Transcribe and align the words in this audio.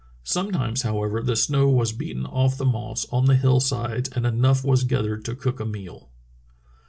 Sometimes, 0.23 0.81
however, 0.81 1.21
the 1.21 1.35
snow 1.35 1.69
was 1.69 1.91
beaten 1.91 2.25
off 2.25 2.57
the 2.57 2.65
moss 2.65 3.05
on 3.11 3.25
the 3.25 3.35
hill 3.35 3.59
sides 3.59 4.09
and 4.09 4.25
enough 4.25 4.65
was 4.65 4.83
gathered 4.83 5.23
to 5.25 5.35
cook 5.35 5.59
a 5.59 5.63
meal." 5.67 6.09